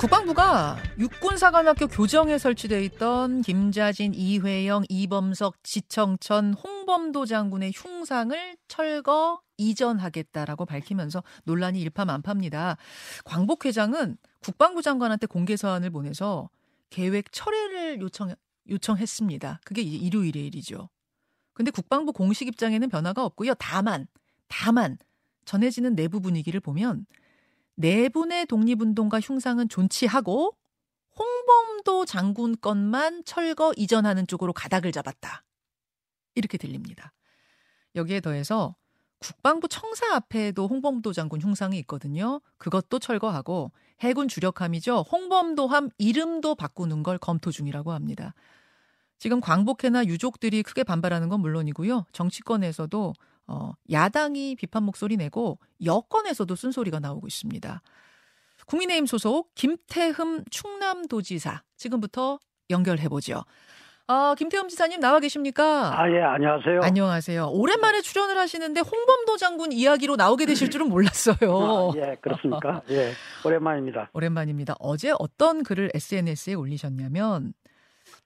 국방부가 0.00 0.78
육군사관학교 0.98 1.86
교정에 1.86 2.38
설치돼 2.38 2.82
있던 2.86 3.42
김자진, 3.42 4.14
이회영, 4.14 4.84
이범석, 4.88 5.62
지청천, 5.62 6.54
홍범도 6.54 7.26
장군의 7.26 7.72
흉상을 7.74 8.56
철거 8.68 9.42
이전하겠다라고 9.58 10.64
밝히면서 10.64 11.22
논란이 11.44 11.80
일파만파입니다. 11.82 12.78
광복 13.24 13.66
회장은 13.66 14.16
국방부 14.40 14.82
장관한테 14.82 15.26
공개 15.26 15.56
서한을 15.56 15.90
보내서 15.90 16.48
계획 16.90 17.30
철회를 17.30 18.00
요청 18.00 18.34
요청했습니다. 18.70 19.60
그게 19.64 19.82
일요일의 19.82 20.46
일이죠. 20.46 20.88
근데 21.52 21.70
국방부 21.70 22.12
공식 22.12 22.48
입장에는 22.48 22.88
변화가 22.88 23.24
없고요. 23.24 23.54
다만 23.54 24.06
다만 24.48 24.96
전해지는 25.44 25.94
내부 25.94 26.20
분위기를 26.20 26.60
보면 26.60 27.06
네 27.74 28.08
분의 28.08 28.46
독립운동가 28.46 29.20
흉상은 29.20 29.68
존치하고 29.68 30.56
홍범도 31.18 32.06
장군 32.06 32.56
건만 32.60 33.22
철거 33.24 33.72
이전하는 33.76 34.26
쪽으로 34.26 34.52
가닥을 34.52 34.92
잡았다. 34.92 35.44
이렇게 36.34 36.58
들립니다. 36.58 37.12
여기에 37.94 38.20
더해서 38.20 38.74
국방부 39.18 39.68
청사 39.68 40.14
앞에도 40.14 40.66
홍범도 40.66 41.12
장군 41.12 41.40
흉상이 41.40 41.78
있거든요. 41.80 42.40
그것도 42.58 42.98
철거하고 42.98 43.70
해군 44.00 44.26
주력함이죠. 44.26 45.04
홍범도함 45.12 45.90
이름도 45.98 46.54
바꾸는 46.56 47.02
걸 47.02 47.18
검토 47.18 47.50
중이라고 47.52 47.92
합니다. 47.92 48.34
지금 49.18 49.40
광복회나 49.40 50.06
유족들이 50.06 50.64
크게 50.64 50.82
반발하는 50.82 51.28
건 51.28 51.40
물론이고요. 51.40 52.06
정치권에서도 52.12 53.12
어, 53.46 53.72
야당이 53.90 54.56
비판 54.56 54.84
목소리 54.84 55.16
내고 55.16 55.58
여권에서도 55.84 56.54
쓴소리가 56.54 57.00
나오고 57.00 57.26
있습니다. 57.26 57.82
국민의힘 58.66 59.06
소속 59.06 59.54
김태흠 59.54 60.44
충남도지사 60.50 61.62
지금부터 61.76 62.38
연결해 62.70 63.08
보죠. 63.08 63.42
아, 64.08 64.34
김태흠 64.36 64.68
지사님 64.68 65.00
나와 65.00 65.20
계십니까? 65.20 65.98
아, 66.00 66.10
예, 66.10 66.20
안녕하세요. 66.20 66.80
안녕하세요. 66.82 67.48
오랜만에 67.50 68.00
출연을 68.00 68.36
하시는데 68.36 68.80
홍범도 68.80 69.36
장군 69.36 69.72
이야기로 69.72 70.16
나오게 70.16 70.46
되실 70.46 70.70
줄은 70.70 70.88
몰랐어요. 70.88 71.36
아, 71.40 71.92
예, 71.96 72.16
그렇습니까? 72.20 72.82
예, 72.90 73.12
오랜만입니다. 73.44 74.10
오랜만입니다. 74.12 74.74
어제 74.80 75.12
어떤 75.18 75.62
글을 75.62 75.90
SNS에 75.94 76.54
올리셨냐면 76.54 77.54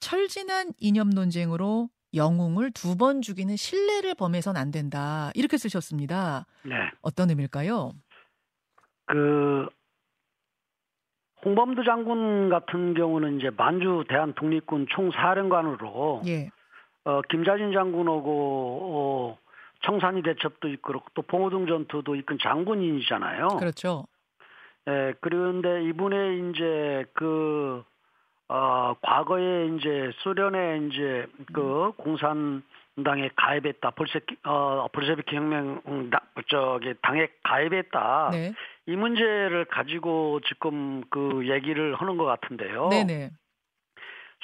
철진한 0.00 0.72
이념 0.78 1.10
논쟁으로 1.10 1.88
영웅을 2.16 2.70
두 2.72 2.96
번 2.96 3.20
죽이는 3.22 3.56
신뢰를 3.56 4.14
범해선 4.14 4.56
안 4.56 4.70
된다. 4.70 5.30
이렇게 5.34 5.58
쓰셨습니다. 5.58 6.46
네. 6.64 6.74
어떤 7.02 7.28
의미일까요? 7.30 7.92
그 9.06 9.68
홍범도 11.44 11.84
장군 11.84 12.48
같은 12.48 12.94
경우는 12.94 13.38
이제 13.38 13.50
만주 13.50 14.04
대한 14.08 14.32
독립군 14.34 14.86
총사령관으로 14.90 16.22
예. 16.26 16.50
어, 17.04 17.20
김자진 17.28 17.72
장군하고 17.72 18.80
어, 18.82 19.38
청산리 19.84 20.22
대첩도 20.22 20.68
이끌고 20.68 21.04
또 21.14 21.22
봉오동 21.22 21.66
전투도 21.66 22.16
이끈 22.16 22.38
장군인이잖아요. 22.42 23.48
그렇죠. 23.58 24.06
예, 24.88 25.12
그런데 25.20 25.84
이분의 25.88 26.50
이제 26.50 27.04
그 27.14 27.84
어, 28.48 28.94
과거에 29.02 29.66
이제 29.76 30.10
소련에 30.18 30.86
이제 30.86 31.26
그 31.52 31.92
공산당에 31.96 33.30
가입했다. 33.34 33.90
볼셰키, 33.90 34.36
어, 34.44 34.86
볼셰비키 34.92 35.34
혁명, 35.34 35.82
음, 35.86 36.10
저기, 36.48 36.94
당에 37.02 37.28
가입했다. 37.42 38.28
네. 38.32 38.52
이 38.86 38.94
문제를 38.94 39.64
가지고 39.64 40.40
지금 40.46 41.02
그 41.10 41.48
얘기를 41.48 41.96
하는 41.96 42.16
것 42.16 42.24
같은데요. 42.24 42.88
네네. 42.88 43.30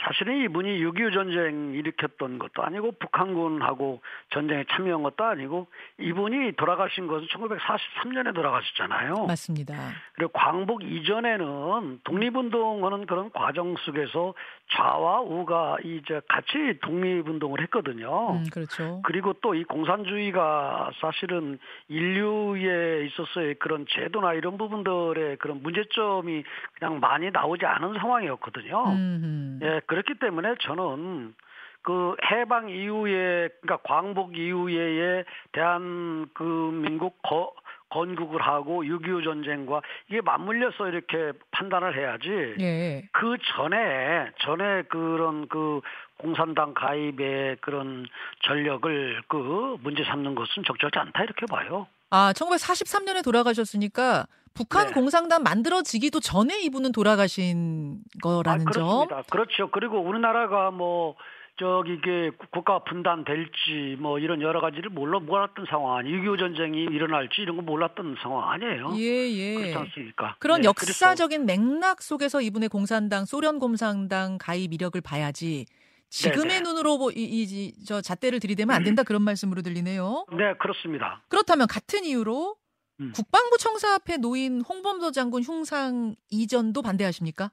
사실은 0.02 0.42
이분이 0.44 0.80
6.25 0.84 1.14
전쟁 1.14 1.72
일으켰던 1.74 2.38
것도 2.38 2.62
아니고 2.62 2.92
북한군하고 2.98 4.00
전쟁에 4.32 4.64
참여한 4.72 5.02
것도 5.02 5.24
아니고 5.24 5.68
이분이 6.00 6.52
돌아가신 6.56 7.06
것은 7.06 7.28
1943년에 7.28 8.34
돌아가셨잖아요. 8.34 9.26
맞습니다. 9.26 9.74
그리고 10.14 10.32
광복 10.32 10.82
이전에는 10.82 12.00
독립운동하는 12.04 13.06
그런 13.06 13.30
과정 13.30 13.76
속에서 13.84 14.34
좌와 14.72 15.20
우가 15.20 15.76
이제 15.84 16.20
같이 16.28 16.78
독립운동을 16.82 17.60
했거든요. 17.62 18.32
음, 18.32 18.44
그렇죠. 18.52 19.00
그리고 19.04 19.32
또 19.34 19.52
이 19.54 19.64
공산주의가 19.64 20.90
사실은 21.00 21.58
인류에 21.88 23.06
있어서의 23.06 23.54
그런 23.56 23.86
제도나 23.88 24.34
이런 24.34 24.56
부분들의 24.56 25.36
그런 25.38 25.62
문제점이 25.62 26.42
그냥 26.78 27.00
많이 27.00 27.30
나오지 27.30 27.64
않은 27.66 27.94
상황이었거든요. 27.98 28.84
음, 28.88 29.60
예, 29.62 29.80
그렇기 29.92 30.14
때문에 30.14 30.54
저는 30.62 31.34
그 31.82 32.16
해방 32.30 32.70
이후에 32.70 33.50
그러니까 33.60 33.76
광복 33.84 34.38
이후에 34.38 35.24
대한 35.52 36.30
그 36.32 36.42
민국 36.42 37.20
거, 37.20 37.52
건국을 37.90 38.40
하고 38.40 38.84
6.25 38.84 39.22
전쟁과 39.22 39.82
이게 40.08 40.22
맞물려서 40.22 40.88
이렇게 40.88 41.32
판단을 41.50 41.94
해야지. 41.94 42.54
예. 42.58 43.06
그 43.12 43.36
전에 43.54 44.30
전에 44.38 44.84
그런 44.84 45.46
그 45.48 45.82
공산당 46.16 46.72
가입의 46.72 47.58
그런 47.60 48.06
전력을 48.46 49.22
그 49.28 49.76
문제 49.82 50.04
삼는 50.04 50.34
것은 50.34 50.64
적절치 50.66 50.98
않다 50.98 51.22
이렇게 51.22 51.44
봐요. 51.44 51.86
아, 52.08 52.32
1943년에 52.32 53.22
돌아가셨으니까 53.22 54.24
북한 54.54 54.88
네. 54.88 54.92
공산당 54.92 55.42
만들어지기도 55.42 56.20
전에 56.20 56.60
이분은 56.62 56.92
돌아가신 56.92 57.98
거라는 58.22 58.68
아, 58.68 58.70
점. 58.70 58.82
그렇습니다. 58.82 59.22
그렇죠. 59.30 59.70
그리고 59.70 60.00
우리나라가 60.00 60.70
뭐 60.70 61.16
저기 61.58 61.94
이게 61.94 62.30
국가 62.50 62.82
분단 62.84 63.24
될지 63.24 63.96
뭐 63.98 64.18
이런 64.18 64.40
여러 64.40 64.60
가지를 64.60 64.90
몰라 64.90 65.20
몰랐던 65.20 65.66
상황 65.68 65.98
아니 65.98 66.10
6.25 66.10 66.38
전쟁이 66.38 66.82
일어날지 66.82 67.42
이런 67.42 67.56
거 67.56 67.62
몰랐던 67.62 68.16
상황 68.22 68.50
아니에요. 68.50 68.94
예, 68.96 69.30
예. 69.30 69.54
그렇지 69.54 69.76
않습니까? 69.76 70.36
그런 70.38 70.62
네, 70.62 70.68
역사적인 70.68 71.46
맥락 71.46 72.02
속에서 72.02 72.40
이분의 72.40 72.68
공산당, 72.68 73.24
소련 73.26 73.58
공산당 73.58 74.38
가입 74.38 74.72
이력을 74.72 74.98
봐야지 75.00 75.66
지금의 76.08 76.48
네네. 76.48 76.60
눈으로 76.60 76.98
뭐 76.98 77.10
이, 77.10 77.22
이, 77.22 77.42
이, 77.42 77.72
저 77.86 78.02
잣대를 78.02 78.38
들이대면 78.38 78.76
안 78.76 78.84
된다 78.84 79.02
그런 79.02 79.22
말씀으로 79.22 79.62
들리네요. 79.62 80.26
그래서, 80.28 80.44
네, 80.44 80.58
그렇습니다. 80.58 81.22
그렇다면 81.28 81.66
같은 81.66 82.04
이유로 82.04 82.56
음. 83.02 83.12
국방부 83.14 83.56
청사 83.58 83.94
앞에 83.94 84.16
놓인 84.18 84.60
홍범도 84.62 85.10
장군 85.12 85.42
흉상 85.42 86.14
이전도 86.30 86.82
반대하십니까? 86.82 87.50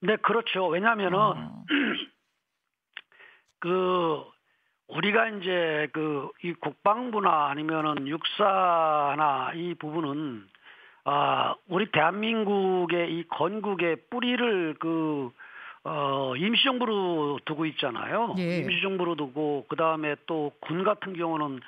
네, 0.00 0.16
그렇죠. 0.16 0.66
왜냐하면은 0.68 1.18
어, 1.18 1.64
그 3.60 4.22
우리가 4.88 5.28
이제 5.28 5.88
그 5.92 6.28
이 6.44 6.52
국방부나 6.54 7.48
아니면은 7.50 8.08
육사나 8.08 9.52
이 9.54 9.74
부분은 9.74 10.44
아 11.04 11.54
우리 11.68 11.90
대한민국의 11.92 13.12
이 13.16 13.24
건국의 13.28 13.96
뿌리를 14.10 14.74
그 14.80 15.30
어, 15.84 16.34
임시정부로 16.36 17.40
두고 17.44 17.64
있잖아요. 17.66 18.34
예. 18.38 18.58
임시정부로 18.58 19.14
두고 19.16 19.66
그 19.68 19.76
다음에 19.76 20.16
또 20.26 20.52
군 20.60 20.82
같은 20.84 21.12
경우는 21.14 21.60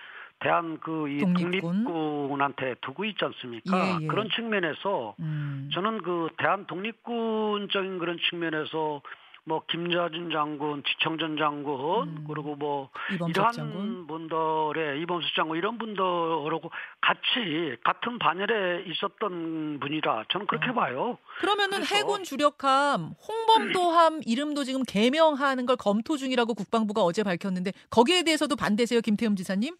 대한 0.45 0.79
그이 0.79 1.19
독립군. 1.21 1.85
독립군한테 1.85 2.75
두고 2.83 3.05
있지 3.07 3.25
않습니까? 3.25 3.79
예, 3.79 3.99
예. 4.03 4.07
그런 4.07 4.29
측면에서 4.37 5.15
음. 5.19 5.71
저는 5.73 6.03
그 6.03 6.29
대한 6.39 6.67
독립군적인 6.67 7.99
그런 7.99 8.19
측면에서 8.31 9.01
뭐 9.47 9.63
김자진 9.69 10.31
장군, 10.31 10.83
지청전 10.87 11.37
장군 11.37 12.09
음. 12.09 12.25
그리고 12.27 12.57
뭐 12.57 12.89
이러한 13.29 13.53
장군. 13.53 14.07
분들의 14.07 15.03
이범수 15.03 15.35
장군 15.37 15.59
이런 15.59 15.77
분들하고 15.77 16.71
같이 17.03 17.77
같은 17.85 18.19
반열에 18.19 18.85
있었던 18.87 19.81
분이라 19.81 20.25
저는 20.31 20.47
그렇게 20.47 20.71
어. 20.71 20.75
봐요. 20.75 21.19
그러면은 21.41 21.79
그래서- 21.79 21.95
해군 21.95 22.25
주력함 22.25 23.15
홍범도함 23.29 24.21
이름도 24.27 24.65
지금 24.65 24.83
개명하는 24.83 25.67
걸 25.67 25.77
검토 25.77 26.17
중이라고 26.17 26.55
국방부가 26.55 27.03
어제 27.03 27.23
밝혔는데 27.23 27.73
거기에 27.91 28.23
대해서도 28.23 28.57
반대세요, 28.57 29.01
김태흠 29.03 29.37
지사님? 29.37 29.75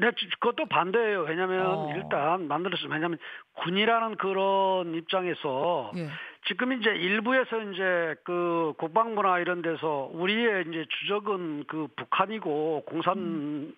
네, 0.00 0.12
지- 0.16 0.28
그것도 0.38 0.66
반대예요. 0.66 1.22
왜냐하면 1.22 1.66
어. 1.66 1.92
일단 1.94 2.46
만들었으면 2.48 2.92
왜냐하면 2.92 3.18
군이라는 3.54 4.16
그런 4.16 4.94
입장에서 4.94 5.92
예. 5.96 6.08
지금 6.46 6.72
이제 6.72 6.90
일부에서 6.90 7.60
이제 7.62 8.14
그 8.24 8.74
국방부나 8.78 9.40
이런 9.40 9.60
데서 9.60 10.08
우리의 10.12 10.66
이제 10.68 10.86
주적은 11.00 11.64
그 11.66 11.88
북한이고 11.96 12.84
공산 12.86 13.74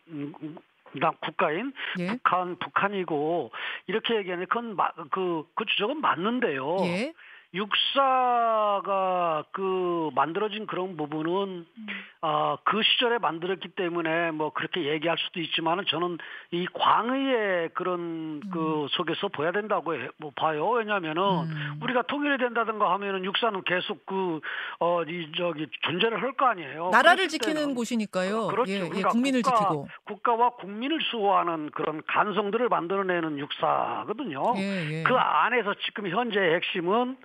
당 1.00 1.12
국가인 1.20 1.72
예. 2.00 2.06
북한 2.08 2.56
북한이고 2.58 3.50
이렇게 3.86 4.16
얘기하는 4.16 4.46
그건 4.46 4.76
마, 4.76 4.90
그, 5.10 5.44
그 5.54 5.64
주적은 5.64 6.00
맞는데요. 6.00 6.76
예. 6.82 7.12
육사가 7.52 9.44
그 9.52 10.10
만들어진 10.14 10.66
그런 10.66 10.96
부분은 10.96 11.66
음. 11.66 11.86
아, 12.22 12.56
그 12.64 12.82
시절에 12.82 13.18
만들었기 13.18 13.70
때문에 13.70 14.30
뭐 14.30 14.52
그렇게 14.52 14.84
얘기할 14.88 15.16
수도 15.18 15.40
있지만은 15.40 15.84
저는 15.88 16.18
이 16.52 16.66
광의의 16.72 17.70
그런 17.74 18.40
그 18.52 18.86
속에서 18.90 19.28
보야 19.28 19.52
된다고 19.52 19.94
해, 19.94 20.08
뭐 20.18 20.30
봐요. 20.36 20.68
왜냐면은 20.70 21.22
음. 21.22 21.78
우리가 21.82 22.02
통일이 22.02 22.38
된다든가 22.38 22.92
하면은 22.92 23.24
육사는 23.24 23.62
계속 23.64 24.04
그, 24.06 24.40
어, 24.78 25.02
이, 25.04 25.30
저기, 25.36 25.66
존재를 25.82 26.20
할 26.22 26.30
거 26.30 26.46
아니에요. 26.46 26.90
나라를 26.92 27.26
지키는 27.26 27.60
때는 27.62 27.74
곳이니까요. 27.74 28.46
그렇죠. 28.46 28.70
예, 28.70 28.76
예, 28.76 28.80
그러니까 28.84 29.08
국민을 29.08 29.42
국가, 29.42 29.56
지키고. 29.58 29.88
국가와 30.04 30.50
국민을 30.50 31.00
수호하는 31.10 31.70
그런 31.72 32.02
간성들을 32.06 32.68
만들어내는 32.68 33.36
육사거든요. 33.38 34.54
예, 34.58 34.86
예. 34.90 35.02
그 35.02 35.14
안에서 35.16 35.74
지금 35.84 36.08
현재의 36.08 36.54
핵심은 36.54 37.16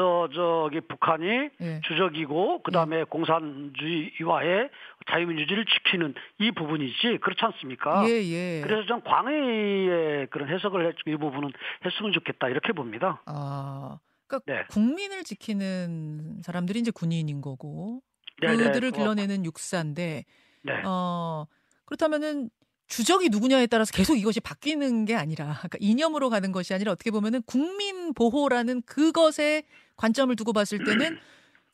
어, 0.00 0.28
저기 0.32 0.80
북한이 0.80 1.50
예. 1.60 1.80
주적이고 1.86 2.62
그다음에 2.62 3.04
공산주의와의 3.04 4.70
자유민주주의를 5.10 5.64
지키는 5.66 6.14
이 6.40 6.52
부분이지 6.52 7.18
그렇지 7.22 7.44
않습니까? 7.44 8.04
예, 8.08 8.22
예. 8.22 8.60
그래서 8.62 8.86
전 8.86 9.02
광의의 9.02 10.28
그런 10.30 10.48
해석을 10.48 10.86
해, 10.86 10.92
이 11.06 11.16
부분은 11.16 11.50
했으면 11.84 12.12
좋겠다 12.12 12.48
이렇게 12.48 12.72
봅니다. 12.72 13.22
아, 13.26 13.98
그러니까 14.26 14.52
네. 14.52 14.64
국민을 14.70 15.24
지키는 15.24 16.42
사람들이 16.42 16.80
이제 16.80 16.90
군인인 16.90 17.40
거고 17.40 18.02
네, 18.40 18.56
네. 18.56 18.64
그들을 18.64 18.88
어, 18.88 18.92
길러내는 18.92 19.44
육사인데 19.44 20.24
네. 20.62 20.82
어 20.84 21.46
그렇다면은 21.84 22.50
주적이 22.88 23.30
누구냐에 23.30 23.66
따라서 23.66 23.92
계속 23.92 24.16
이것이 24.16 24.40
바뀌는 24.40 25.06
게 25.06 25.16
아니라 25.16 25.46
그러니까 25.46 25.78
이념으로 25.80 26.30
가는 26.30 26.52
것이 26.52 26.72
아니라 26.72 26.92
어떻게 26.92 27.10
보면은 27.10 27.42
국민 27.42 28.14
보호라는 28.14 28.82
그것에 28.82 29.64
관점을 29.96 30.34
두고 30.36 30.52
봤을 30.52 30.82
때는 30.84 31.18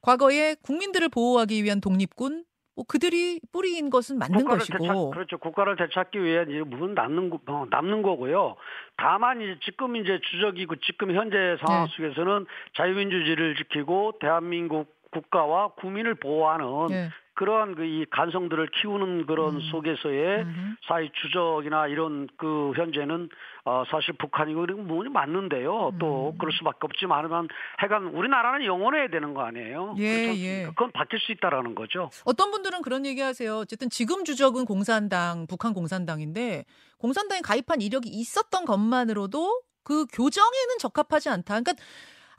과거에 0.00 0.56
국민들을 0.62 1.08
보호하기 1.08 1.62
위한 1.64 1.80
독립군 1.80 2.44
뭐 2.74 2.84
그들이 2.88 3.38
뿌리인 3.52 3.90
것은 3.90 4.18
맞는 4.18 4.44
것이고 4.46 4.78
되찾, 4.78 4.96
그렇죠. 5.12 5.38
국가를 5.38 5.76
되찾기 5.76 6.18
이 6.18 6.62
부분 6.70 6.94
남는 6.94 7.28
거- 7.28 7.40
어, 7.46 7.66
남는 7.70 8.00
거고요. 8.00 8.56
다만 8.96 9.42
이제 9.42 9.58
지금 9.62 9.94
이제 9.96 10.18
주적이고 10.30 10.76
지금 10.76 11.14
현재 11.14 11.56
상황 11.60 11.86
네. 11.86 11.92
속에서는 11.94 12.46
자유민주주의를 12.78 13.56
지키고 13.56 14.14
대한민국 14.20 14.86
국가와 15.10 15.68
국민을 15.74 16.14
보호하는 16.14 16.64
예. 16.92 17.10
그러한 17.34 17.74
그 17.74 17.92
이 17.92 18.06
간성들을 18.10 18.68
키우는 18.80 19.26
그런 19.26 19.56
음. 19.56 19.60
속에서의 19.70 20.42
음흠. 20.42 20.74
사회 20.88 21.10
주적이나 21.20 21.88
이런 21.88 22.26
그 22.38 22.72
현재는 22.74 23.28
어 23.64 23.84
사실 23.90 24.14
북한이고 24.14 24.64
이런 24.64 24.88
부분이 24.88 25.10
맞는데요. 25.10 25.92
또 26.00 26.30
음. 26.30 26.38
그럴 26.38 26.52
수밖에 26.52 26.78
없지만 26.82 27.30
하여간 27.76 28.06
우리나라는 28.06 28.64
영원해야 28.64 29.08
되는 29.08 29.34
거 29.34 29.42
아니에요. 29.42 29.94
예, 29.98 30.08
않습니까? 30.08 30.44
예. 30.44 30.64
그건 30.66 30.90
바뀔 30.92 31.18
수 31.20 31.32
있다라는 31.32 31.74
거죠. 31.74 32.10
어떤 32.24 32.50
분들은 32.50 32.82
그런 32.82 33.04
얘기 33.04 33.20
하세요. 33.20 33.58
어쨌든 33.58 33.90
지금 33.90 34.24
주적은 34.24 34.64
공산당, 34.64 35.46
북한 35.46 35.74
공산당인데 35.74 36.64
공산당에 36.98 37.40
가입한 37.42 37.82
이력이 37.82 38.08
있었던 38.08 38.64
것만으로도 38.64 39.62
그 39.84 40.06
교정에는 40.12 40.78
적합하지 40.78 41.28
않다. 41.28 41.60
그러니까 41.60 41.72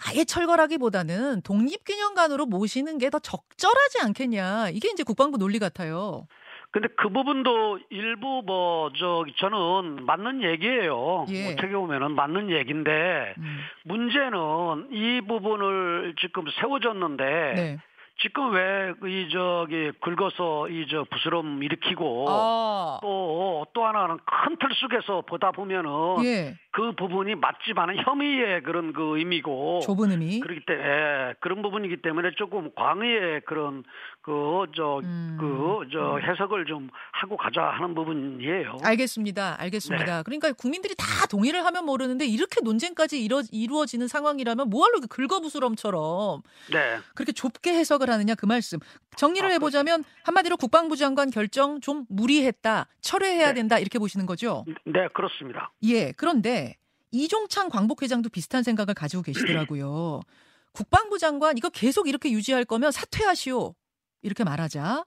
아예 0.08 0.24
철거라기보다는 0.26 1.42
독립기념관으로 1.44 2.46
모시는 2.46 2.98
게 2.98 3.10
더 3.10 3.20
적절하지 3.20 4.00
않겠냐. 4.06 4.70
이게 4.72 4.90
이제 4.90 5.04
국방부 5.04 5.38
논리 5.38 5.60
같아요. 5.60 6.26
근데 6.72 6.88
그 6.98 7.10
부분도 7.10 7.78
일부 7.92 8.42
뭐 8.44 8.92
저기 8.98 9.32
저는 9.38 10.04
맞는 10.08 10.42
얘기예요. 10.42 11.28
예. 11.30 11.54
어떻게 11.54 11.68
보면은 11.74 12.14
맞는 12.16 12.50
얘기인데 12.50 13.36
음. 13.38 13.60
문제는 13.84 14.88
이 14.92 15.22
부분을 15.28 16.16
지금 16.20 16.46
세워졌는데 16.60 17.24
네. 17.56 17.78
지금 18.22 18.54
왜 18.54 18.94
이 19.06 19.28
저기 19.32 19.92
긁어서 20.02 20.70
이 20.70 20.86
저 20.90 21.04
부스럼 21.10 21.64
일으키고 21.64 22.26
아, 22.30 23.00
또또 23.02 23.86
하나는 23.86 24.18
큰 24.26 24.58
틀 24.60 24.70
속에서 24.76 25.22
보다 25.22 25.52
보면은 25.52 25.90
예. 26.24 26.56
그 26.72 26.94
부분이 26.96 27.36
맞지만은 27.36 27.98
혐의의 28.04 28.62
그런 28.64 28.94
그 28.94 29.18
의미고 29.18 29.82
좁은 29.84 30.12
의미. 30.12 30.40
그렇기 30.40 30.62
때문에 30.66 30.88
예, 30.88 31.34
그런 31.40 31.62
부분이기 31.62 32.02
때문에 32.02 32.32
조금 32.38 32.70
광의의 32.76 33.42
그런 33.46 33.84
그저 34.22 35.00
음. 35.04 35.38
그저 35.40 36.18
해석을 36.20 36.66
좀 36.66 36.90
하고 37.12 37.36
가자 37.38 37.64
하는 37.64 37.94
부분이에요. 37.96 38.78
알겠습니다. 38.84 39.56
알겠습니다. 39.60 40.18
네. 40.18 40.24
그러니까 40.24 40.52
국민들이 40.54 40.94
다 40.96 41.06
동의를 41.30 41.66
하면 41.66 41.86
모르는데 41.86 42.26
이렇게 42.26 42.62
논쟁까지 42.62 43.24
이루, 43.24 43.42
이루어지는 43.52 44.08
상황이라면 44.08 44.70
뭐하러 44.70 45.00
긁어부스럼처럼 45.10 46.42
네. 46.72 46.98
그렇게 47.16 47.32
좁게 47.32 47.72
해석을 47.74 48.03
하느냐 48.10 48.36
그 48.36 48.46
말씀. 48.46 48.80
정리를 49.18 49.48
아, 49.48 49.52
해보자면 49.54 50.04
한마디로 50.24 50.58
국방부 50.58 50.96
장관 50.96 51.30
결정 51.30 51.82
좀 51.82 52.06
무리했다, 52.10 52.88
철회해야 53.02 53.50
네. 53.50 53.54
된다 53.56 53.80
이렇게 53.80 54.00
보시는 54.00 54.26
거죠. 54.26 54.66
네, 54.86 55.08
그렇습니다. 55.14 55.72
예. 55.84 56.12
그런데 56.14 56.76
이종창 57.12 57.70
광복회장도 57.70 58.30
비슷한 58.30 58.64
생각을 58.64 58.94
가지고 58.94 59.24
계시더라고요. 59.24 60.22
국방부 60.74 61.20
장관 61.20 61.58
이거 61.58 61.70
계속 61.70 62.08
이렇게 62.08 62.32
유지할 62.32 62.66
거면 62.66 62.92
사퇴하시오 62.92 63.76
이렇게 64.24 64.44
말하자 64.44 65.06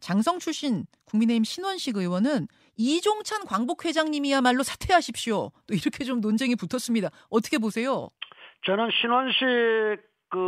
장성 0.00 0.38
출신 0.38 0.84
국민의힘 1.06 1.44
신원식 1.44 1.96
의원은 1.96 2.48
이종찬 2.76 3.46
광복회장님이야말로 3.46 4.62
사퇴하십시오. 4.62 5.50
또 5.66 5.74
이렇게 5.74 6.04
좀 6.04 6.20
논쟁이 6.20 6.54
붙었습니다. 6.56 7.10
어떻게 7.30 7.56
보세요? 7.56 8.10
저는 8.66 8.90
신원식 9.00 9.46
그 10.28 10.38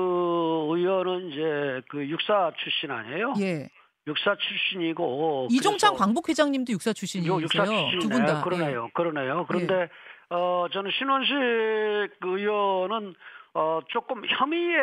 의원은 0.70 1.30
이제 1.30 1.82
그 1.88 2.06
육사 2.08 2.52
출신 2.62 2.90
아니에요? 2.90 3.34
예. 3.40 3.68
육사 4.06 4.34
출신이고 4.36 5.48
이종찬 5.50 5.90
그래서 5.90 6.04
광복 6.04 6.28
회장님도 6.28 6.72
육사 6.72 6.92
출신이세요. 6.92 7.34
요 7.34 7.42
육사 7.42 7.64
출신이네. 7.64 7.98
두분 7.98 8.24
다. 8.26 8.38
예. 8.38 8.42
그러네요. 8.42 8.88
그러네요. 8.94 9.44
그런데 9.46 9.88
어 10.30 10.66
저는 10.72 10.90
신원식 10.98 11.34
의원은 12.22 13.14
어 13.58 13.80
조금 13.88 14.22
혐의에 14.24 14.78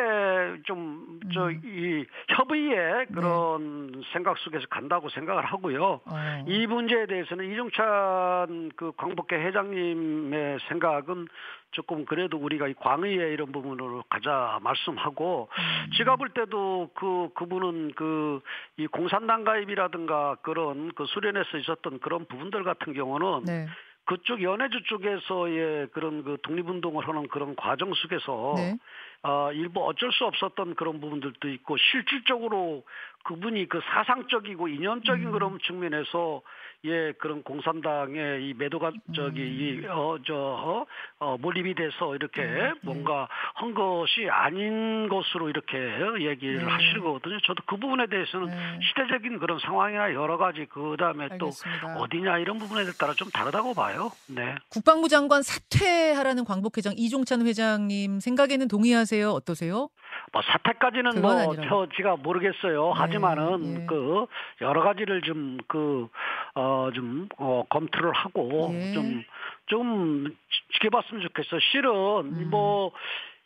좀저 0.64 1.48
음. 1.48 1.62
이 1.64 2.04
협의의 2.28 3.06
그런 3.06 4.02
생각 4.12 4.36
속에서 4.36 4.66
간다고 4.68 5.08
생각을 5.08 5.46
하고요. 5.46 6.00
어. 6.04 6.44
이 6.46 6.66
문제에 6.66 7.06
대해서는 7.06 7.50
이종찬 7.52 8.72
그 8.76 8.92
광복회 8.98 9.36
회장님의 9.46 10.58
생각은 10.68 11.26
조금 11.70 12.04
그래도 12.04 12.36
우리가 12.36 12.68
이 12.68 12.74
광의의 12.74 13.32
이런 13.32 13.50
부분으로 13.50 14.04
가자 14.10 14.58
말씀하고 14.62 15.48
음. 15.50 15.90
제가 15.96 16.16
볼 16.16 16.28
때도 16.30 16.90
그 16.94 17.30
그분은 17.34 17.92
그 17.94 18.40
이 18.78 18.86
공산당 18.86 19.44
가입이라든가 19.44 20.36
그런 20.42 20.92
그 20.94 21.06
수련에서 21.06 21.56
있었던 21.58 22.00
그런 22.00 22.26
부분들 22.26 22.62
같은 22.64 22.92
경우는 22.92 23.44
네. 23.44 23.66
그쪽 24.06 24.42
연해주 24.42 24.84
쪽에서의 24.84 25.88
그런 25.88 26.22
그 26.22 26.38
독립운동을 26.42 27.06
하는 27.06 27.28
그런 27.28 27.54
과정 27.56 27.92
속에서 27.92 28.54
네. 28.56 28.78
어, 29.26 29.50
일부 29.52 29.84
어쩔 29.84 30.12
수 30.12 30.24
없었던 30.24 30.76
그런 30.76 31.00
부분들도 31.00 31.48
있고 31.48 31.76
실질적으로 31.78 32.84
그분이 33.24 33.68
그 33.68 33.80
사상적이고 33.92 34.68
이념적인 34.68 35.26
음. 35.26 35.32
그런 35.32 35.58
측면에서 35.66 36.42
예 36.84 37.12
그런 37.18 37.42
공산당의 37.42 38.48
이 38.48 38.54
매도가 38.54 38.92
저기 39.16 39.40
음. 39.40 39.82
이어저 39.82 40.86
어, 41.18 41.36
몰입이 41.40 41.74
돼서 41.74 42.14
이렇게 42.14 42.42
네, 42.44 42.72
뭔가 42.82 43.26
한 43.54 43.74
것이 43.74 44.28
아닌 44.30 45.08
것으로 45.08 45.48
이렇게 45.48 45.76
얘기를 46.20 46.58
네. 46.58 46.64
하시는 46.64 47.00
거거든요. 47.02 47.40
저도 47.40 47.64
그 47.66 47.76
부분에 47.78 48.06
대해서는 48.06 48.46
네. 48.46 48.78
시대적인 48.88 49.40
그런 49.40 49.58
상황이나 49.58 50.14
여러 50.14 50.36
가지 50.36 50.66
그 50.70 50.96
다음에 50.98 51.28
또. 51.38 51.50
어디냐 51.98 52.38
이런 52.38 52.58
부분에 52.58 52.84
따라 52.98 53.14
좀 53.14 53.28
다르다고 53.30 53.74
봐요. 53.74 54.10
네. 54.28 54.54
국방부 54.68 55.08
장관 55.08 55.42
사퇴하라는 55.42 56.44
광복회장 56.44 56.92
이종찬 56.96 57.46
회장님 57.46 58.20
생각에는 58.20 58.68
동의하세요? 58.68 59.15
어떠세요? 59.22 59.88
뭐 60.32 60.42
사태까지는 60.42 61.20
뭐. 61.20 61.54
저 61.68 61.86
제가 61.96 62.16
모르겠어요. 62.16 62.86
네, 62.94 63.00
하지만은 63.00 63.82
예. 63.82 63.86
그 63.86 64.26
여러 64.60 64.82
가지를 64.82 65.22
좀 65.22 65.58
그 65.68 66.08
어 66.54 66.90
좀 66.94 67.28
어, 67.38 67.64
검토를 67.68 68.12
하고 68.12 68.70
예. 68.72 68.92
좀좀 68.94 70.36
지켜봤으면 70.74 71.22
좋겠어. 71.22 71.58
실은 71.72 71.90
음. 71.92 72.48
뭐. 72.50 72.92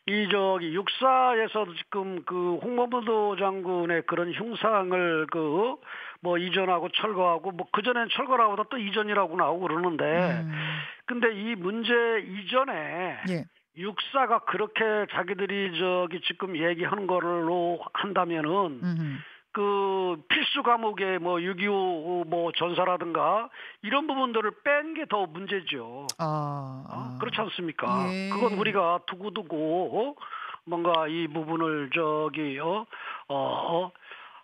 이 0.08 0.28
저기 0.32 0.72
육사에서 0.74 1.66
지금 1.76 2.24
그 2.24 2.56
홍범도 2.62 3.36
장군의 3.36 4.04
그런 4.06 4.32
흉상을 4.32 5.26
그 5.26 5.76
뭐 6.22 6.36
이전하고 6.36 6.90
철거하고 6.90 7.50
뭐 7.52 7.66
그전엔 7.72 8.08
철거라고도 8.12 8.64
또 8.64 8.76
이전이라고 8.76 9.36
나오고 9.36 9.68
그러는데 9.68 10.04
음. 10.42 10.52
근데 11.06 11.32
이 11.32 11.54
문제 11.54 11.92
이전에 12.26 13.16
예. 13.30 13.44
육사가 13.76 14.40
그렇게 14.40 14.82
자기들이 15.12 15.78
저기 15.78 16.20
지금 16.22 16.56
얘기하는 16.56 17.06
걸로 17.06 17.80
한다면은 17.92 18.80
음흠. 18.82 19.16
그 19.52 20.16
필수 20.28 20.62
과목의 20.62 21.18
뭐6.25 21.18 22.28
뭐 22.28 22.52
전사라든가 22.52 23.48
이런 23.82 24.06
부분들을 24.06 24.50
뺀 24.62 24.94
게 24.94 25.06
더 25.06 25.26
문제죠. 25.26 26.06
아, 26.18 26.84
어? 26.88 26.88
아. 26.88 27.18
그렇지 27.20 27.40
않습니까? 27.40 28.06
예. 28.12 28.30
그건 28.32 28.52
우리가 28.54 29.00
두고두고 29.06 30.16
뭔가 30.66 31.08
이 31.08 31.26
부분을 31.28 31.90
저기 31.92 32.58
어, 32.60 32.86
어, 33.28 33.34
어 33.34 33.90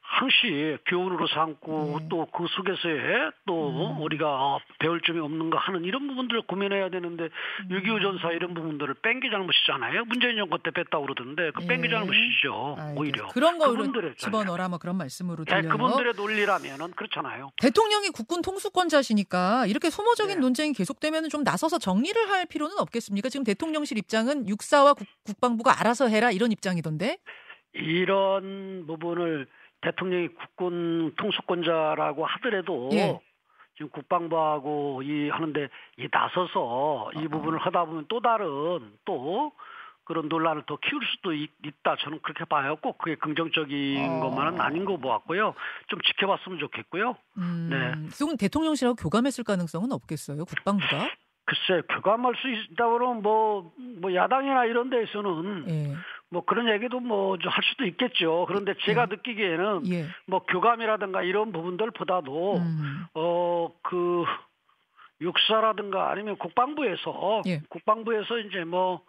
항시 0.08 0.78
교훈으로 0.86 1.26
삼고 1.26 1.98
네. 2.00 2.08
또그 2.08 2.46
속에서의 2.48 3.32
또 3.44 3.70
음. 3.96 4.00
우리가 4.02 4.58
배울 4.78 5.00
점이 5.00 5.18
없는가 5.18 5.58
하는 5.58 5.84
이런 5.84 6.06
부분들을 6.06 6.42
고민해야 6.42 6.90
되는데 6.90 7.24
음. 7.24 7.68
6.25 7.70 8.00
전사 8.02 8.30
이런 8.30 8.54
부분들을 8.54 8.94
뺀게 9.02 9.28
잘못이잖아요. 9.30 10.04
문재인 10.04 10.36
정권 10.36 10.60
때 10.62 10.70
뺐다고 10.70 11.06
그러던데 11.06 11.50
그뺀게 11.50 11.88
예. 11.88 11.90
잘못이죠. 11.90 12.76
알겠- 12.78 12.98
오히려. 12.98 13.26
그런 13.28 13.58
거를 13.58 14.14
집어넣어라 14.16 14.68
뭐 14.68 14.78
그런 14.78 14.96
말씀으로 14.96 15.44
예, 15.50 15.54
들려요. 15.56 15.72
그분들의 15.72 16.12
논리라면은 16.16 16.92
그렇잖아요. 16.92 17.50
대통령이 17.60 18.10
국군 18.10 18.42
통수권자시니까 18.42 19.66
이렇게 19.66 19.90
소모적인 19.90 20.36
네. 20.36 20.40
논쟁이 20.40 20.72
계속되면 20.72 21.28
좀 21.30 21.42
나서서 21.42 21.78
정리를 21.78 22.30
할 22.30 22.46
필요는 22.46 22.78
없겠습니까? 22.78 23.28
지금 23.28 23.44
대통령실 23.44 23.98
입장은 23.98 24.48
육사와 24.48 24.94
국, 24.94 25.06
국방부가 25.24 25.80
알아서 25.80 26.06
해라 26.08 26.30
이런 26.30 26.52
입장이던데. 26.52 27.18
이런 27.74 28.84
부분을 28.86 29.46
대통령이 29.80 30.28
국군 30.28 31.14
통수권자라고 31.16 32.26
하더라도 32.26 32.90
예. 32.92 33.20
지금 33.76 33.90
국방부하고 33.90 35.02
이 35.02 35.28
하는데 35.28 35.68
이 35.98 36.08
나서서 36.10 37.10
이 37.16 37.28
부분을 37.28 37.58
하다 37.58 37.84
보면 37.84 38.06
또 38.08 38.20
다른 38.20 38.92
또 39.04 39.52
그런 40.04 40.28
논란을 40.28 40.62
더 40.66 40.76
키울 40.76 41.02
수도 41.04 41.34
있, 41.34 41.50
다 41.82 41.96
저는 42.00 42.20
그렇게 42.22 42.44
봐요. 42.44 42.76
꼭 42.76 42.96
그게 42.96 43.16
긍정적인 43.16 44.08
어. 44.08 44.20
것만은 44.20 44.60
아닌 44.60 44.84
거 44.84 44.96
보았고요. 44.96 45.54
좀 45.88 46.00
지켜봤으면 46.00 46.60
좋겠고요. 46.60 47.16
음, 47.38 47.68
네. 47.70 48.08
그럼 48.16 48.36
대통령실하고 48.36 48.94
교감했을 48.94 49.42
가능성은 49.42 49.90
없겠어요? 49.90 50.44
국방부가? 50.44 51.10
글쎄 51.44 51.82
교감할 51.88 52.34
수 52.36 52.48
있다 52.48 52.88
그러면 52.88 53.22
뭐, 53.22 53.72
뭐 54.00 54.14
야당이나 54.14 54.64
이런 54.64 54.90
데에서는 54.90 55.64
예. 55.68 55.94
뭐 56.30 56.44
그런 56.44 56.68
얘기도 56.68 57.00
뭐 57.00 57.36
할 57.36 57.64
수도 57.64 57.84
있겠죠. 57.86 58.46
그런데 58.48 58.74
제가 58.84 59.02
예. 59.02 59.06
느끼기에는 59.06 59.82
예. 59.92 60.06
뭐 60.26 60.40
교감이라든가 60.46 61.22
이런 61.22 61.52
부분들보다도 61.52 62.56
음. 62.56 63.06
어그 63.14 64.24
육사라든가 65.20 66.10
아니면 66.10 66.36
국방부에서 66.36 67.42
예. 67.46 67.60
국방부에서 67.68 68.38
이제 68.38 68.64
뭐 68.64 69.02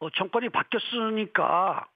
어, 0.00 0.10
정권이 0.10 0.48
바뀌었으니까 0.48 1.86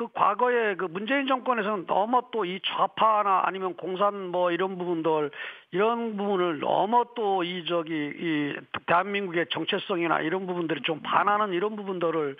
그 0.00 0.08
과거에 0.14 0.76
그 0.76 0.86
문재인 0.86 1.26
정권에서는 1.26 1.84
너무 1.86 2.22
또 2.32 2.46
이 2.46 2.58
좌파나 2.64 3.42
아니면 3.44 3.74
공산 3.76 4.28
뭐 4.28 4.50
이런 4.50 4.78
부분들 4.78 5.30
이런 5.72 6.16
부분을 6.16 6.58
너무 6.60 7.04
또 7.14 7.42
이 7.44 7.66
저기 7.66 7.92
이 7.92 8.56
대한민국의 8.86 9.46
정체성이나 9.52 10.20
이런 10.20 10.46
부분들이 10.46 10.80
좀 10.84 11.00
반하는 11.02 11.52
이런 11.52 11.76
부분들을 11.76 12.34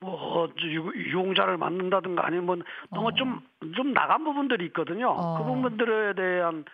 뭐 0.00 0.48
유- 0.64 0.92
유공자를 0.96 1.58
만든다든가 1.58 2.26
아니면 2.26 2.62
너무 2.90 3.08
어. 3.08 3.10
좀좀 3.12 3.92
나간 3.92 4.24
부분들이 4.24 4.64
있거든요. 4.66 5.10
어. 5.10 5.36
그 5.36 5.44
부분들에 5.44 6.14
대한 6.14 6.64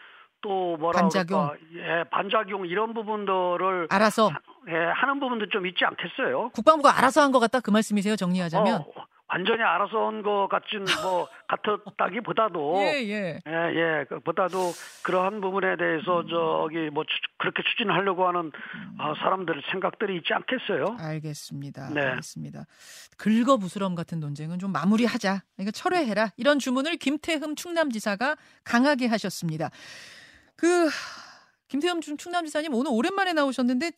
또 0.40 0.76
뭐라 0.76 1.00
반작용? 1.00 1.48
그럴까 1.48 1.56
예 1.74 2.04
반작용 2.10 2.64
이런 2.68 2.94
부분들을 2.94 3.88
알아서 3.90 4.30
예, 4.68 4.72
하는 4.76 5.18
부분도 5.18 5.48
좀 5.48 5.66
있지 5.66 5.84
않겠어요? 5.84 6.50
국방부가 6.50 6.96
알아서 6.96 7.22
한 7.22 7.32
것 7.32 7.40
같다 7.40 7.58
그 7.58 7.72
말씀이세요? 7.72 8.14
정리하자면. 8.14 8.82
어, 8.82 8.86
완전히 9.30 9.62
알아서 9.62 9.98
온 9.98 10.22
것 10.22 10.48
같진 10.48 10.84
뭐 11.02 11.28
같았다기보다도 11.48 12.78
예, 12.80 13.02
예. 13.08 13.40
예, 13.46 13.52
예, 13.74 14.04
그보다도 14.08 14.72
그러한 15.02 15.40
부분에 15.40 15.76
대해서 15.76 16.24
저기 16.26 16.90
뭐 16.90 17.04
추- 17.04 17.10
그렇게 17.38 17.62
추진하려고 17.62 18.26
하는 18.26 18.50
아, 18.98 19.14
사람들 19.18 19.62
생각들이 19.70 20.16
있지 20.16 20.32
않겠어요? 20.32 20.96
알겠습니다. 20.98 21.90
네. 21.90 22.00
알겠습니다. 22.00 22.64
긁어부스럼 23.18 23.94
같은 23.94 24.18
논쟁은 24.20 24.58
좀 24.58 24.72
마무리하자. 24.72 25.42
그러니까 25.56 25.70
철회해라. 25.72 26.32
이런 26.36 26.58
주문을 26.58 26.96
김태흠 26.96 27.54
충남지사가 27.54 28.36
강하게 28.64 29.06
하셨습니다. 29.06 29.70
그 30.56 30.88
김태흠 31.68 32.00
충- 32.00 32.16
충남지사님 32.16 32.72
오늘 32.74 32.90
오랜만에 32.92 33.34
나오셨는데 33.34 33.92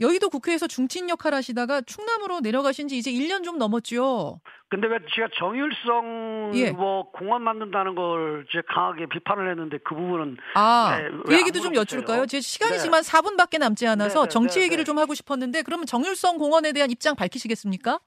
여의도 0.00 0.28
국회에서 0.28 0.66
중진 0.66 1.08
역할 1.08 1.32
하시다가 1.34 1.80
충남으로 1.80 2.40
내려가신 2.40 2.88
지 2.88 2.98
이제 2.98 3.10
1년 3.10 3.44
좀 3.44 3.58
넘었죠. 3.58 4.40
근데 4.68 4.88
왜 4.88 4.98
제가 5.14 5.28
정일성 5.38 6.52
예. 6.54 6.70
뭐 6.72 7.10
공원 7.12 7.42
만든다는 7.42 7.94
걸 7.94 8.46
제가 8.50 8.64
강하게 8.68 9.06
비판을 9.06 9.50
했는데 9.50 9.78
그 9.84 9.94
부분은 9.94 10.36
아, 10.54 10.98
네, 10.98 11.08
그 11.24 11.34
얘기도 11.38 11.60
좀? 11.60 11.74
여쭐까요? 11.74 12.26
제 12.26 12.40
시간이 12.40 12.72
네. 12.72 12.78
지만 12.78 13.02
4분밖에 13.02 13.58
남지 13.58 13.86
않아서 13.86 14.22
네, 14.22 14.24
네, 14.24 14.28
정치 14.28 14.58
네, 14.58 14.64
얘기를 14.64 14.82
네. 14.82 14.84
좀 14.84 14.98
하고 14.98 15.14
싶었는데 15.14 15.62
그러면 15.62 15.86
정율성 15.86 16.38
공원에 16.38 16.72
대한 16.72 16.90
입장 16.90 17.14
밝히시겠습니까? 17.14 18.00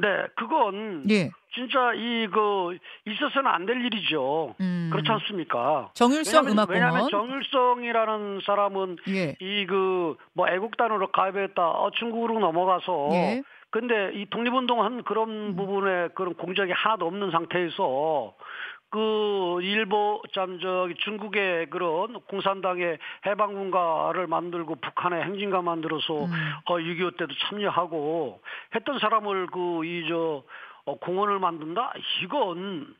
네, 0.00 0.26
그건 0.36 1.04
예. 1.10 1.30
진짜 1.54 1.92
이 1.94 2.28
그 2.30 2.76
있어서는 3.06 3.50
안 3.50 3.64
될 3.66 3.82
일이죠. 3.84 4.54
음. 4.60 4.90
그렇지 4.92 5.10
않습니까? 5.10 5.90
정율성 5.94 6.44
왜냐하면, 6.46 6.52
음악공원. 6.52 6.74
왜냐하면 6.74 7.08
정일성이라는 7.10 8.40
사람은 8.44 8.96
예. 9.08 9.36
이그 9.40 10.16
뭐 10.34 10.48
애국단으로 10.48 11.10
가입했다 11.12 11.62
어, 11.66 11.90
중국으로 11.92 12.38
넘어가서 12.40 13.08
예. 13.12 13.42
근데 13.70 14.10
이 14.14 14.26
독립운동한 14.30 15.02
그런 15.04 15.28
음. 15.30 15.56
부분에 15.56 16.08
그런 16.14 16.34
공적이 16.34 16.72
하나도 16.72 17.06
없는 17.06 17.30
상태에서 17.30 18.34
그 18.90 19.58
일본 19.62 20.20
참 20.32 20.58
저기 20.60 20.94
중국의 20.96 21.70
그런 21.70 22.20
공산당의 22.20 22.98
해방군가를 23.26 24.26
만들고 24.26 24.76
북한의 24.76 25.24
행진가 25.24 25.62
만들어서 25.62 26.24
음. 26.24 26.30
어, 26.66 26.76
6.25 26.76 27.18
때도 27.18 27.34
참여하고 27.48 28.40
했던 28.74 28.98
사람을 28.98 29.48
그 29.48 29.84
이저 29.84 30.44
어, 30.84 30.98
공원을 30.98 31.38
만든다 31.40 31.94
이건 32.22 32.94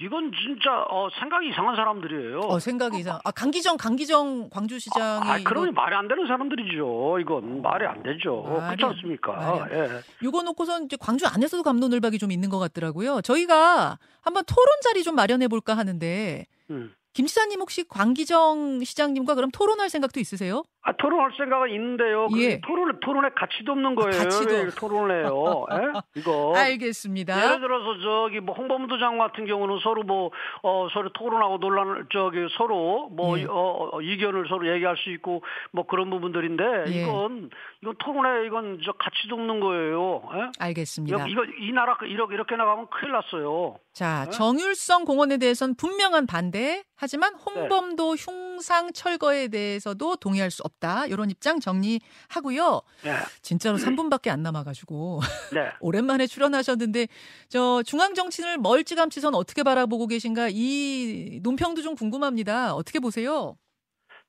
이건 0.00 0.30
진짜 0.32 0.70
어, 0.90 1.08
생각이 1.18 1.48
이상한 1.48 1.74
사람들이에요. 1.74 2.38
어, 2.40 2.58
생각이 2.60 2.98
이상. 3.00 3.18
아, 3.24 3.30
강기정, 3.32 3.76
강기정 3.76 4.48
광주시장이. 4.50 5.28
아, 5.28 5.38
이거, 5.38 5.50
그러면 5.50 5.74
말이 5.74 5.94
안 5.96 6.06
되는 6.06 6.24
사람들이죠. 6.26 7.18
이건 7.20 7.62
말이 7.62 7.84
안 7.84 8.02
되죠. 8.04 8.42
말이 8.42 8.76
그렇지 8.76 8.84
안- 8.84 8.90
않습니까? 8.92 9.32
말이 9.32 9.60
안- 9.60 9.72
예. 9.72 10.00
이거 10.22 10.42
놓고선 10.42 10.84
이제 10.84 10.96
광주 11.00 11.26
안에서도 11.26 11.62
감론을박이 11.64 12.18
좀 12.18 12.30
있는 12.30 12.48
것 12.48 12.60
같더라고요. 12.60 13.22
저희가 13.22 13.98
한번 14.20 14.44
토론 14.46 14.66
자리 14.84 15.02
좀 15.02 15.16
마련해 15.16 15.48
볼까 15.48 15.76
하는데, 15.76 16.46
음. 16.70 16.94
김 17.12 17.26
지사님 17.26 17.60
혹시 17.60 17.82
광기정 17.88 18.84
시장님과 18.84 19.34
그럼 19.34 19.50
토론할 19.50 19.90
생각도 19.90 20.20
있으세요? 20.20 20.62
아, 20.88 20.92
토론할 20.92 21.32
생각은 21.36 21.68
있는데요. 21.70 22.28
그 22.28 22.42
예. 22.42 22.60
토론에 22.62 22.94
토론에 23.02 23.28
가치도 23.36 23.72
없는 23.72 23.94
거예요. 23.94 24.10
가치도. 24.10 24.54
왜 24.54 24.68
토론을 24.70 25.22
해요? 25.22 25.66
예? 25.70 26.00
이거. 26.18 26.54
알겠습니다. 26.56 27.44
예를 27.44 27.60
들어서 27.60 28.00
저기 28.00 28.40
뭐 28.40 28.54
홍범도 28.54 28.98
장 28.98 29.18
같은 29.18 29.44
경우는 29.44 29.80
서로 29.82 30.02
뭐 30.02 30.30
어, 30.62 30.88
서로 30.94 31.12
토론하고 31.12 31.58
논란을 31.58 32.06
저기 32.10 32.38
서로 32.56 33.10
뭐 33.12 33.38
예. 33.38 33.44
어, 33.44 33.90
어, 33.92 34.00
의견을 34.00 34.46
서로 34.48 34.72
얘기할 34.72 34.96
수 34.96 35.10
있고 35.10 35.42
뭐 35.72 35.86
그런 35.86 36.08
부분들인데 36.08 36.64
예. 36.86 37.02
이건 37.02 37.50
이건 37.82 37.94
토론에 37.98 38.46
이건 38.46 38.80
저 38.82 38.92
가치도 38.92 39.34
없는 39.34 39.60
거예요. 39.60 40.22
예? 40.36 40.50
알겠습니다. 40.58 41.26
이거, 41.28 41.44
이거 41.44 41.52
이 41.60 41.70
나라 41.72 41.98
이렇게 42.06 42.34
이렇게 42.34 42.56
나가면 42.56 42.86
큰일 42.88 43.12
났어요. 43.12 43.76
자, 43.92 44.24
네? 44.24 44.30
정율성 44.30 45.04
공원에 45.04 45.36
대해서는 45.36 45.74
분명한 45.74 46.26
반대. 46.26 46.82
하지만 46.96 47.34
네. 47.34 47.42
홍범도 47.44 48.14
흉 48.14 48.47
상 48.60 48.92
철거에 48.92 49.48
대해서도 49.48 50.16
동의할 50.16 50.50
수 50.50 50.62
없다. 50.64 51.06
이런 51.06 51.30
입장 51.30 51.60
정리하고요. 51.60 52.82
예. 53.06 53.14
진짜로 53.42 53.76
3분밖에 53.78 54.30
안 54.30 54.42
남아가지고 54.42 55.20
네. 55.54 55.70
오랜만에 55.80 56.26
출연하셨는데 56.26 57.08
저 57.48 57.82
중앙 57.84 58.14
정치를 58.14 58.58
멀찌감치선 58.58 59.34
어떻게 59.34 59.62
바라보고 59.62 60.06
계신가 60.06 60.48
이 60.50 61.40
논평도 61.42 61.82
좀 61.82 61.94
궁금합니다. 61.94 62.74
어떻게 62.74 62.98
보세요? 63.00 63.56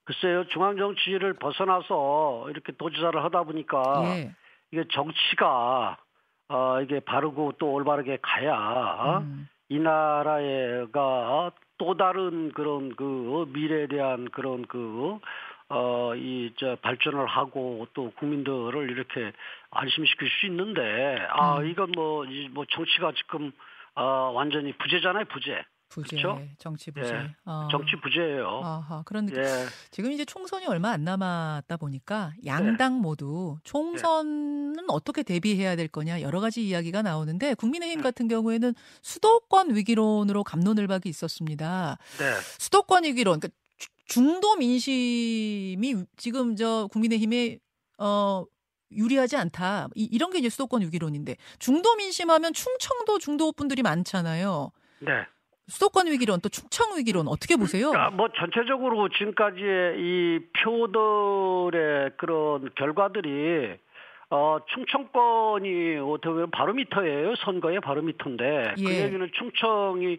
글쎄요, 0.06 0.48
중앙 0.48 0.76
정치를 0.78 1.34
벗어나서 1.36 2.48
이렇게 2.50 2.74
도지사를 2.78 3.24
하다 3.24 3.44
보니까 3.44 4.04
예. 4.06 4.36
이게 4.72 4.84
정치가 4.92 5.98
어 6.48 6.82
이게 6.82 7.00
바르고 7.00 7.54
또 7.60 7.72
올바르게 7.74 8.18
가야 8.22 9.20
음, 9.20 9.48
이 9.70 9.78
나라가 9.78 11.52
또 11.80 11.98
다른 11.98 12.52
그런 12.52 12.96
그 12.96 13.50
미래에 13.52 13.88
대한 13.88 14.30
그런 14.30 14.68
그 14.68 15.18
어, 15.70 16.16
이, 16.16 16.52
저, 16.58 16.76
발전을 16.82 17.28
하고 17.28 17.88
또 17.94 18.12
국민들을 18.18 18.90
이렇게 18.90 19.32
안심시킬 19.70 20.28
수 20.40 20.48
있는데, 20.48 21.28
아, 21.30 21.60
음. 21.60 21.68
이건 21.68 21.92
뭐, 21.92 22.26
이, 22.26 22.50
뭐, 22.50 22.66
정치가 22.72 23.12
지금, 23.12 23.52
어, 23.94 24.32
완전히 24.34 24.74
부재잖아요, 24.74 25.26
부재. 25.26 25.64
부재, 25.89 26.15
그쵸? 26.17 26.39
정치 26.60 26.91
부재. 26.91 27.13
예. 27.13 27.36
어. 27.46 27.67
정치 27.72 27.96
부재예요. 28.01 28.62
아하, 28.63 29.01
그런데 29.05 29.34
예. 29.41 29.65
지금 29.91 30.12
이제 30.12 30.24
총선이 30.24 30.67
얼마 30.67 30.91
안 30.91 31.03
남았다 31.03 31.77
보니까 31.77 32.31
양당 32.46 32.96
네. 32.96 33.00
모두 33.01 33.58
총선은 33.63 34.89
어떻게 34.89 35.24
대비해야 35.24 35.75
될 35.75 35.88
거냐 35.88 36.22
여러 36.22 36.39
가지 36.39 36.65
이야기가 36.67 37.01
나오는데 37.01 37.55
국민의힘 37.55 37.98
네. 38.00 38.03
같은 38.03 38.27
경우에는 38.27 38.74
수도권 39.01 39.75
위기론으로 39.75 40.43
감론을박이 40.43 41.10
있었습니다. 41.10 41.98
네. 42.19 42.34
수도권 42.60 43.03
위기론, 43.05 43.39
그러니까 43.39 43.55
주- 43.77 43.89
중도 44.05 44.55
민심이 44.55 45.96
지금 46.17 46.55
저 46.55 46.88
국민의힘의 46.91 47.60
어 47.98 48.46
유리하지 48.91 49.38
않다. 49.38 49.88
이, 49.96 50.17
런 50.17 50.31
게 50.31 50.39
이제 50.39 50.50
수도권 50.50 50.81
위기론인데 50.84 51.36
중도 51.60 51.96
민심하면 51.96 52.53
충청도 52.53 53.19
중도 53.19 53.51
분들이 53.51 53.81
많잖아요. 53.84 54.72
네. 55.00 55.12
수도권 55.70 56.08
위기론 56.08 56.40
또 56.42 56.50
충청 56.50 56.98
위기론 56.98 57.28
어떻게 57.28 57.56
보세요? 57.56 57.92
그러니까 57.92 58.10
뭐 58.16 58.28
전체적으로 58.38 59.08
지금까지의 59.10 59.96
이 60.00 60.40
표들의 60.62 62.12
그런 62.18 62.70
결과들이 62.76 63.78
어, 64.32 64.60
충청권이 64.76 65.98
어떻게 65.98 66.30
보면 66.30 66.52
바로미터예요. 66.52 67.34
선거의 67.38 67.80
바로미터인데. 67.80 68.76
그 68.78 68.84
예. 68.94 69.06
얘기는 69.06 69.28
충청이 69.34 70.18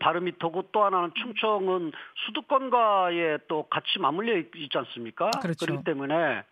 바로미터고 0.00 0.70
또 0.72 0.84
하나는 0.84 1.12
충청은 1.22 1.92
수도권과의 2.26 3.38
또 3.46 3.68
같이 3.70 4.00
맞물려 4.00 4.38
있- 4.38 4.50
있지 4.56 4.76
않습니까? 4.76 5.30
그렇죠. 5.40 5.66
그렇기 5.66 5.84
때문에 5.84 6.42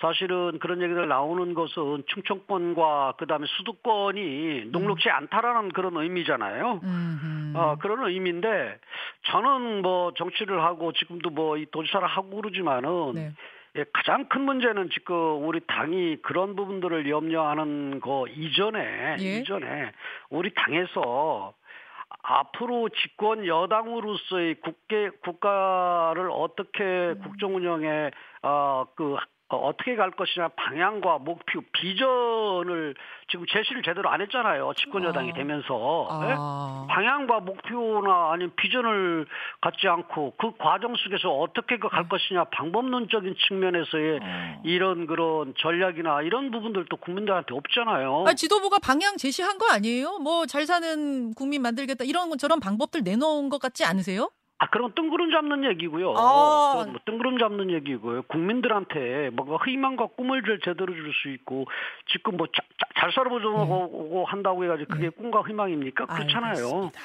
사실은 0.00 0.58
그런 0.60 0.80
얘기들 0.80 1.08
나오는 1.08 1.54
것은 1.54 2.04
충청권과 2.06 3.14
그다음에 3.18 3.46
수도권이 3.48 4.66
녹록지 4.66 5.10
않다라는 5.10 5.70
그런 5.70 5.96
의미잖아요. 5.96 6.80
음, 6.84 7.52
어, 7.56 7.76
그런 7.80 8.08
의미인데 8.08 8.78
저는 9.30 9.82
뭐 9.82 10.12
정치를 10.16 10.62
하고 10.62 10.92
지금도 10.92 11.30
뭐 11.30 11.58
이 11.58 11.66
도지사를 11.70 12.06
하고 12.06 12.36
그러지만은 12.36 13.12
네. 13.14 13.32
예, 13.76 13.84
가장 13.92 14.26
큰 14.28 14.42
문제는 14.42 14.90
지금 14.90 15.46
우리 15.46 15.60
당이 15.66 16.18
그런 16.22 16.56
부분들을 16.56 17.08
염려하는 17.08 18.00
거 18.00 18.26
이전에 18.28 19.16
예. 19.20 19.38
이전에 19.38 19.92
우리 20.30 20.52
당에서 20.54 21.54
앞으로 22.22 22.88
집권 22.88 23.46
여당으로서의 23.46 24.56
국계 24.60 25.10
국가를 25.22 26.30
어떻게 26.30 26.82
음. 26.84 27.20
국정 27.22 27.56
운영에 27.56 28.10
어 28.42 28.86
그 28.96 29.16
어떻게 29.56 29.96
갈 29.96 30.10
것이냐 30.10 30.48
방향과 30.48 31.18
목표 31.18 31.62
비전을 31.72 32.94
지금 33.30 33.46
제시를 33.48 33.82
제대로 33.82 34.10
안 34.10 34.20
했잖아요 34.20 34.72
집권 34.76 35.04
여당이 35.04 35.30
아. 35.30 35.34
되면서 35.34 36.08
예? 36.24 36.34
아. 36.36 36.86
방향과 36.90 37.40
목표나 37.40 38.32
아니면 38.32 38.52
비전을 38.56 39.26
갖지 39.60 39.88
않고 39.88 40.34
그 40.38 40.52
과정 40.58 40.94
속에서 40.96 41.30
어떻게 41.30 41.78
그갈 41.78 42.08
것이냐 42.08 42.44
방법론적인 42.44 43.36
측면에서의 43.48 44.20
어. 44.22 44.62
이런 44.64 45.06
그런 45.06 45.54
전략이나 45.58 46.22
이런 46.22 46.50
부분들도 46.50 46.94
국민들한테 46.98 47.54
없잖아요. 47.54 48.24
아, 48.26 48.34
지도부가 48.34 48.78
방향 48.80 49.16
제시한 49.16 49.56
거 49.58 49.66
아니에요? 49.70 50.18
뭐 50.18 50.46
잘 50.48 50.66
사는 50.66 51.32
국민 51.34 51.62
만들겠다 51.62 52.04
이런 52.04 52.36
저런 52.38 52.58
방법들 52.60 53.02
내놓은 53.04 53.48
것 53.48 53.60
같지 53.60 53.84
않으세요? 53.84 54.30
아, 54.60 54.68
그럼 54.70 54.92
뜬구름 54.94 55.30
잡는 55.30 55.64
얘기고요. 55.70 56.14
아. 56.16 56.72
그건 56.76 56.92
뭐 56.92 57.00
뜬구름 57.06 57.38
잡는 57.38 57.70
얘기고요. 57.70 58.22
국민들한테 58.22 59.30
뭔가 59.32 59.56
희망과 59.64 60.08
꿈을 60.16 60.42
제- 60.42 60.58
제대로 60.64 60.92
줄 60.94 61.12
수 61.22 61.28
있고 61.30 61.66
지금 62.12 62.36
뭐 62.36 62.46
잘 63.00 63.12
살아보자고 63.12 64.24
한다고 64.26 64.64
해가지고 64.64 64.88
그게 64.92 65.04
네. 65.04 65.10
꿈과 65.10 65.42
희망입니까? 65.46 66.06
그렇잖아요. 66.06 66.50
알겠습니다. 66.50 67.00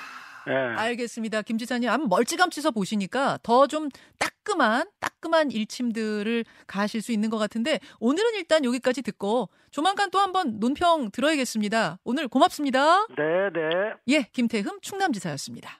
예. 0.50 0.54
알겠습니다. 0.54 1.42
김 1.44 1.58
지사님, 1.60 1.88
아마 1.90 2.06
멀찌감치서 2.10 2.72
보시니까 2.72 3.38
더 3.44 3.68
좀 3.68 3.90
따끔한, 4.18 4.88
따끔한 5.00 5.52
일침들을 5.52 6.44
가하실 6.68 7.02
수 7.02 7.12
있는 7.14 7.30
것 7.30 7.38
같은데, 7.38 7.80
오늘은 8.02 8.32
일단 8.36 8.66
여기까지 8.66 9.04
듣고, 9.04 9.50
조만간 9.72 10.10
또 10.12 10.20
한번 10.20 10.60
논평 10.60 11.12
들어야겠습니다. 11.12 12.00
오늘 12.04 12.28
고맙습니다. 12.28 13.06
네, 13.16 13.50
네. 13.54 13.94
예, 14.10 14.24
김태흠 14.34 14.82
충남지사였습니다. 14.82 15.80